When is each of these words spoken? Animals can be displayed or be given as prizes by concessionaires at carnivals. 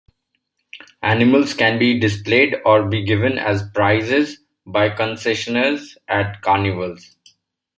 Animals 1.03 1.53
can 1.53 1.77
be 1.77 1.99
displayed 1.99 2.55
or 2.65 2.87
be 2.89 3.05
given 3.05 3.37
as 3.37 3.69
prizes 3.75 4.39
by 4.65 4.89
concessionaires 4.89 5.95
at 6.07 6.41
carnivals. 6.41 7.15